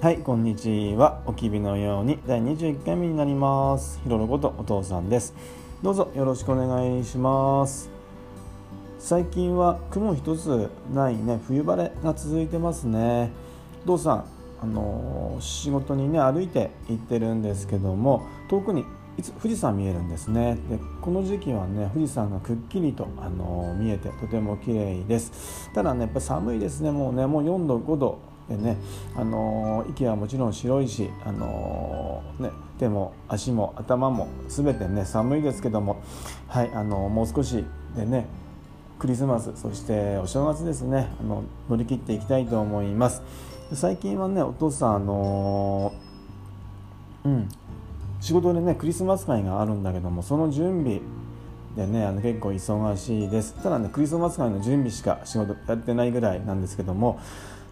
[0.00, 1.20] はいこんにちは。
[1.26, 4.00] おきびのように第21回目になります。
[4.02, 5.34] ひろろことお父さんです。
[5.82, 7.90] どうぞよろしくお願いします。
[8.98, 13.30] 最近は雲一つないね冬晴れが続いてますね。
[13.84, 14.24] お父さん
[14.62, 18.86] あの仕事にね歩いて行ってるんですけども遠くに
[19.18, 20.56] いつ富士山見えるんですね。
[20.70, 25.70] でこの時期はね富士山がくっきりとあの見えてとても綺麗です。
[25.74, 28.18] ただねやっぱ寒いですねもうねもう4度5度
[28.50, 28.76] でね、
[29.16, 32.50] あの息はもちろん白いし、あのね、
[32.80, 36.02] 手も足も頭も全てね寒いですけども、
[36.48, 37.64] はいあのもう少し
[37.94, 38.26] でね
[38.98, 43.22] クリスマスそしてお正月ですねあの乗り切っていきたいと思います。
[43.72, 45.92] 最近はねお父さんあの
[47.24, 47.48] うん
[48.20, 51.00] 仕事でねクリスマス会があるんだけどもその準備
[51.76, 53.54] でねあの結構忙しいです。
[53.62, 57.20] ただねクリスマス会の準備しか仕事やってないぐらいなんですけども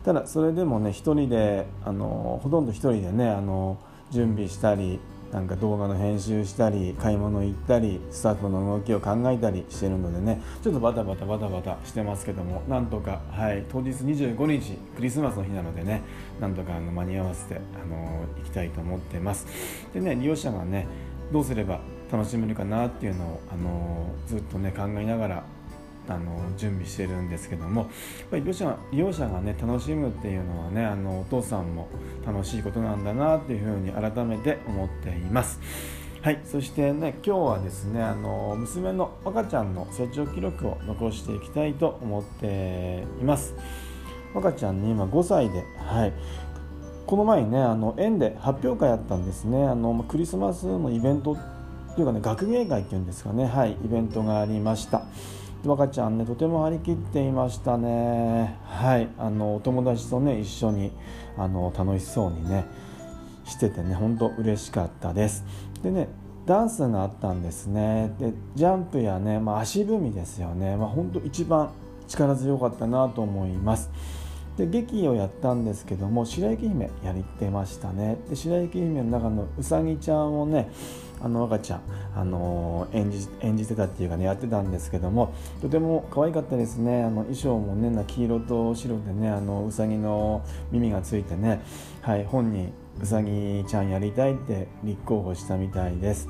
[0.09, 3.77] ただそれでもね一人であのほとんど一人でねあの
[4.11, 5.01] 準備したり
[5.33, 16.01] なんか動画の編集したり買い物行ったりスタッフの動きを考えたりしてるのでねちょっとバタバタバタバタしてますけどもなんとか、はい、当日25日クリスマスの日なのでね
[16.41, 19.47] なんとかあの間に合わせてあの行きたいと思ってます。
[19.93, 20.87] でね利用者がね
[21.31, 25.45] どうすれば楽しめるかなっていうのをあのずっとね考えながら
[26.09, 27.91] あの準備してるんですけどもやっ
[28.31, 31.89] ぱり利用者利用者がね楽しむっていうのはねあのお父さんも
[32.27, 35.61] 楽しいことなんだなっていうふうに改めて思っています。
[36.21, 43.55] はい、そしてね今日はですねあの娘の赤ちゃんの成長記録を残していきたいと思っています。
[44.35, 46.13] 赤ちゃんね今5歳で、はい、
[47.07, 49.67] この前ねあの園で発表会あったんですね。
[49.67, 51.37] あのクリスマスのイベント
[51.95, 55.03] というかね学芸会っていうんですかねはいイベントがありました。
[55.65, 58.57] 若ちゃんねとても張り切っていましたね。
[58.65, 59.09] はい。
[59.19, 60.93] あのお友達とね一緒に
[61.37, 62.65] あの楽しそうにね
[63.45, 65.45] しててねほんと嬉しかったです。
[65.83, 66.09] でね
[66.47, 68.15] ダンスがあったんですね。
[68.19, 71.71] でジャンプやね、まあ、足踏みですよね、ま、ほんと一番
[72.07, 73.91] 力強かったなと思います。
[74.59, 80.69] で劇をやったんですけども白雪姫やりてましたねで白雪姫の中のうさぎちゃんをね
[81.21, 81.81] あの赤ちゃん、
[82.15, 91.61] あの演じ演じてたっていうかねやってたんですけどもとても可愛かったですねあの衣装もね黄色と白でねあのうさぎの耳がついてね、
[92.03, 96.29] はい、本人うさぎちゃんやりたいって立候補したみたいです。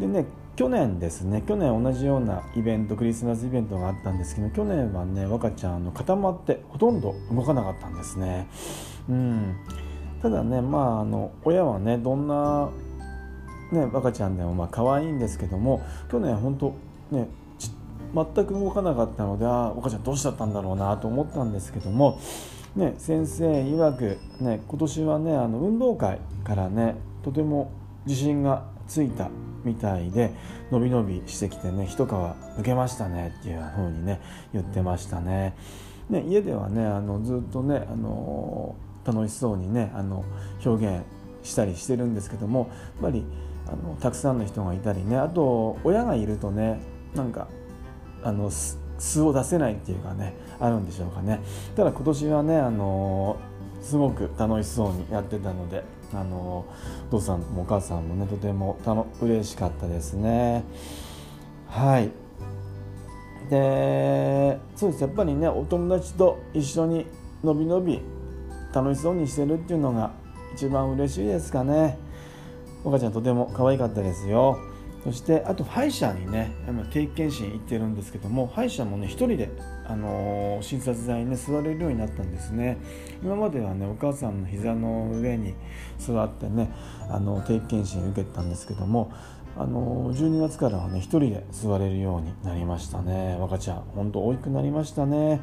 [0.00, 0.26] でね
[0.56, 8.46] 去年ですね去年同じようなイベントクリスマスイベントがあったんですけど去年はね若ちゃんの固まってほとんど動かなかったんですね。
[9.08, 9.56] うん。
[10.20, 12.70] ただねまああの親はねどんな
[13.72, 16.74] ね若ちゃんでもまあ可愛いんですけども去年本当
[17.10, 17.28] ね
[18.14, 22.20] 全く動かなかったのでああ若ちゃんどうしちゃったんだろうなと思ったんですけども
[22.76, 27.70] ね、先生曰く、ね、今年はねあの運動会からねとても
[28.06, 29.30] 自信がついた
[29.64, 30.32] みたいで
[30.70, 34.20] 伸び伸びしてきてね一皮抜けましたねっていうふうにね
[34.52, 35.54] 言ってましたね。
[36.10, 40.24] ね家ではねあのずっとねあの楽しそうにねあの
[40.64, 41.04] 表現
[41.42, 42.70] したりしてるんですけども
[43.02, 43.24] やっぱり
[43.66, 46.80] あのたくさんの人がいたりねあと親がいるとね
[47.14, 47.48] なんか
[48.22, 51.40] あの素を出せないっていうかねあるんでしょうかね
[51.74, 53.36] ただ今年はねあの
[53.80, 56.66] すごく楽しそうにやってたのであの
[57.08, 60.64] お父さんもお母さんもねとてもたの嬉しかったですね。
[61.68, 62.10] はい。
[63.50, 65.00] でそうです。
[65.02, 67.06] やっぱりねお友達と一緒に
[67.42, 68.00] のびのび
[68.74, 70.12] 楽しそうにしてるっていうのが
[70.54, 71.98] 一番嬉しいですかね。
[72.84, 74.58] お母ちゃんとても可愛かったですよ。
[75.04, 76.52] そしてあと歯医者にね
[76.92, 79.50] 定期検診行ってるんですけども歯医者もね1人で、
[79.86, 82.78] あのー、診察台にね座れるようになったんですね。
[83.22, 85.54] 今まではねお母さんの膝の上に
[85.98, 86.70] 座ってね
[87.10, 89.12] あの定期検診受けたんですけども
[89.56, 93.36] あの12月からはね1人で座れるようになりましたね。
[93.40, 95.40] 若ちゃん本当大きくなりましたね。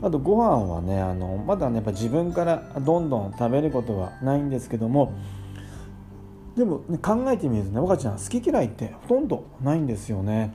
[0.00, 5.12] あとご飯はねあのまだねやっぱ自分からどんどん食べることはないんですけども
[6.56, 10.54] でも、ね、考えてみるとね若ちゃん好き嫌いってほとんどないんですよね。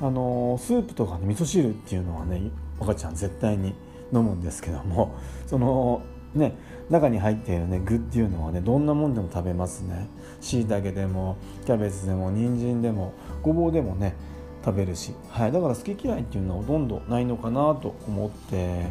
[0.00, 3.74] あのスープとかね味噌汁っていうのはね若ちゃん絶対に
[4.12, 5.14] 飲むんですけども
[5.46, 6.02] その
[6.34, 6.54] ね
[6.90, 10.08] 中に入っているね具っていうのはねどんなもんでも食べますね。
[10.40, 14.14] しいたけでもキャベツでも人参でもごぼうでもね
[14.64, 18.86] 食べるし、はい、だから好き嫌いっていうのはほとんどないのかなと思って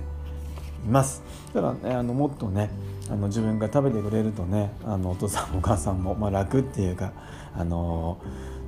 [0.86, 1.24] います。
[1.54, 2.70] ただねあのもっとね
[3.10, 7.12] あの自分が食べてくれるとねあのお父さんお母さんも、まあ、楽っていうか
[7.56, 8.18] あの、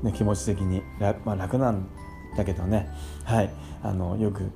[0.03, 1.87] ね、気持ち的に楽,、まあ、楽なん
[2.35, 2.89] だけどね、
[3.23, 3.49] はい、
[3.81, 4.51] あのよく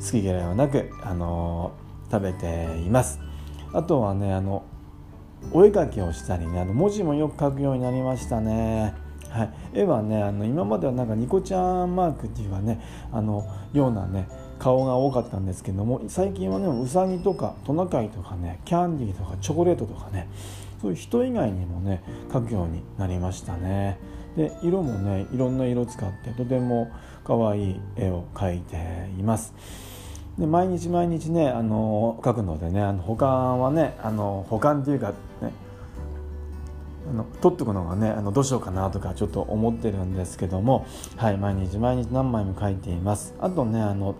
[0.00, 1.72] 好き嫌いはなくあの
[2.10, 3.20] 食べています。
[3.72, 4.64] あとはねあの
[5.52, 8.94] お絵描きをしたりねあの文字もよく書くようになりましたね。
[9.28, 12.80] はい、絵はねあの今まではなんかニコちゃんマークっていうかね
[13.10, 14.28] あのようなね
[14.62, 20.28] 顔が多かったんですけども最近はねうさぎとかトナカイとかねキャンディーとかチョコレートとかね
[20.80, 22.00] そういう人以外にもね
[22.30, 23.98] 描くようになりましたね。
[24.36, 26.90] で色もねいろんな色使ってとても
[27.24, 29.52] 可愛い絵を描いています。
[30.38, 35.08] で毎日毎日ねあの描くのでねあの保管はねあの保管っていうか
[35.40, 35.52] ね
[37.10, 40.86] あの取っとくのがねあのどうしようかなとかちょっと思ってるんですけども
[41.16, 44.14] はい毎日毎日何枚も書いていますあとねあの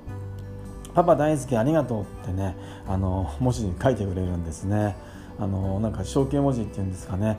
[0.95, 2.57] パパ大好きありがとうってね
[2.87, 4.97] あの文字に書いてくれるんですね。
[5.39, 7.39] あのなんか象形文字っていうんですかね。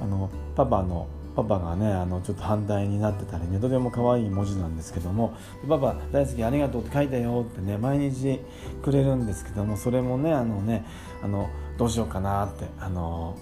[0.00, 5.34] あのパパのパパがねあのちょっと反対になってたりねとても可愛い文字なんですけども
[5.68, 8.40] 「パパ大好きありがとう」って書いたよってね毎日
[8.82, 10.84] くれるんですけどもそれもねあのね
[11.22, 13.36] あのどうしようかなってあの、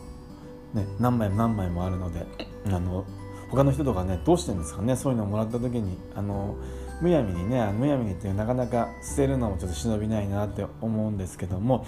[0.72, 2.26] ね、何枚も何枚もあるので
[2.66, 3.04] あの
[3.50, 6.54] 他の人とかねどうしてるんですかねそういうのをもらった時にあの
[7.00, 11.86] むやみにねむやみにってなかなか捨てるのもちょっと忍びないなって思うんですけども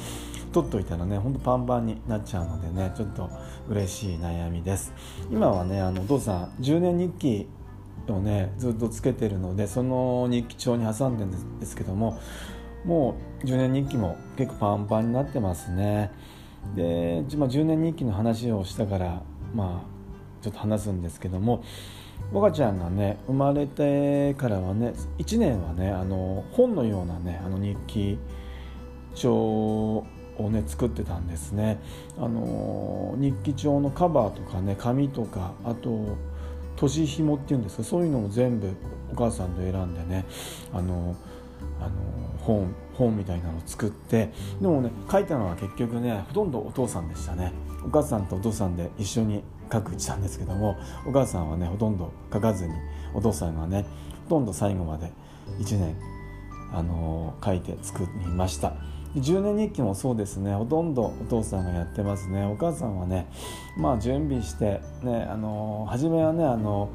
[0.53, 3.31] 取っといたらねほんとパンパンになっちゃうのでねちょっと
[3.69, 4.93] 嬉しい悩みです。
[5.31, 7.49] 今はねあのお父さん10年日記
[8.09, 12.19] をねずっとつけてるのでその日記帳に挟んでるんですけども
[12.85, 16.13] もう10年日記も結構パンパンになってますね。
[16.75, 19.23] で、まあ、10年日記の話をしたから
[19.55, 21.63] まあちょっと話すんですけども
[22.33, 28.19] 若ちゃんがね生まれてからはね1年はねあの本のようなねあの日記
[29.15, 30.07] 帳を
[30.51, 31.81] ね作ってたんですね。
[32.19, 36.17] あの日記帳のカバーとかね紙とかあと
[36.77, 38.75] 年紐っていうんですかそういうのも全部
[39.13, 40.25] お母さんと選んでね
[40.73, 41.15] あの
[41.81, 41.91] あの
[42.39, 47.53] 本本みたいなのを作ってでもね書いたのは結局ねほとんどお父さんでしたね。
[47.85, 50.77] お母さんとお父さんで一緒に書くしたんですけども
[51.07, 52.75] お母さんはねほとんど書かずに
[53.15, 53.85] お父さんがね
[54.29, 55.11] ほとんど最後まで
[55.59, 55.97] 1年
[56.73, 58.75] あの書いて作りました。
[59.17, 62.45] 10年日記もそうですねほとんどお父さんがやってますね。
[62.47, 63.29] お母さんはね
[63.77, 66.89] まあ準備してねあの初めはねあの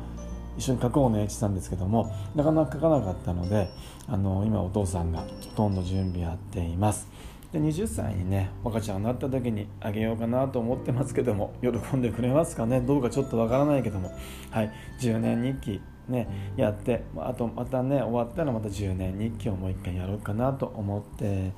[0.57, 3.69] 一緒に書こうねって言ったんですけどもなかなか書かなかったので
[4.07, 5.25] あの今お父さんがほ
[5.55, 7.07] とんど準備やっています。
[7.51, 12.79] で20歳にね若ちゃんになった時にあげようかなと思ってますけども喜んでくれますかね？
[12.79, 14.11] どうかちょっとわからないけども。
[14.51, 14.71] はい。
[14.99, 21.53] 10年日記ねやってあとまたね終わったらまた10年日記をもう一回やろうかなと思って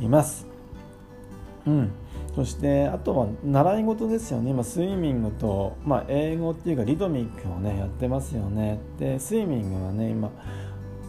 [0.00, 0.46] います。
[1.66, 1.90] うん。
[2.34, 4.50] そしてあとは習い事ですよね。
[4.50, 8.80] 今スイミングと、まあ、英語っていうかリドミックをねやってますよね。
[8.98, 10.30] でスイミングはね今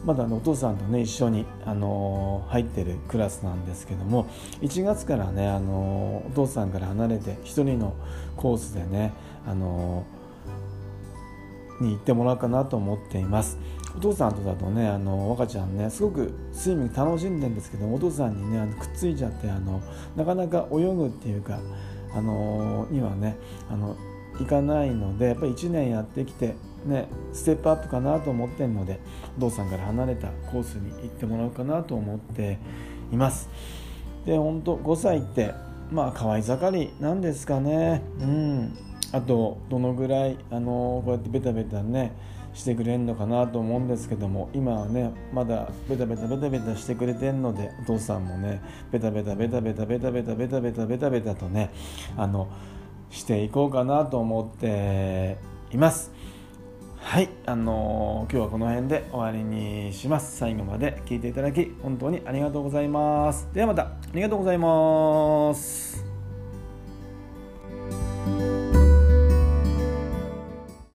[0.05, 4.27] まだお父さんとね一緒に、あの、入ってるクラスなんですけども
[4.61, 7.95] 1月からね、あの、お父さんから離れて1人の
[8.35, 9.13] コースでね、
[9.47, 10.05] あの、
[11.79, 13.57] に行ってもらおうかなと思っています。
[13.95, 19.81] お父さんとだとねあの若ちゃんねすごくスイミング楽しんでるんですけどお父さんにねあのくっついちゃってあの
[20.15, 21.59] なかなか泳ぐっていうか
[22.15, 23.37] あのにはね
[23.69, 23.95] あの
[24.41, 26.55] いかないのでやっぱり1年やってきて
[26.85, 28.99] ねステップアップかなと思ってるので
[29.37, 32.59] お父さんから離れたコースに行ってもらおうかなと思って
[33.11, 33.49] います。
[34.25, 35.53] で本当5歳って
[35.91, 38.01] まあ可愛盛りなんですかね。
[38.19, 38.77] うん。
[39.13, 42.13] あとどのぐらいあのこうやってベタベタね
[42.53, 51.71] してくれるのかなと思うんですけども今はねまだベタベタベタベタしてくれてるのでお父さんもねベタベタベタベタベタベタベタベタベタベタとね
[52.17, 52.47] あの
[53.11, 55.37] していこうかなと思って
[55.71, 56.11] います。
[57.13, 60.35] はいあのー、今日はこの辺で終わりにします。
[60.35, 63.47] 最後まで聞いていただき本当にありがとうございます。
[63.53, 63.83] ではまた。
[63.83, 66.12] ありがとうございます。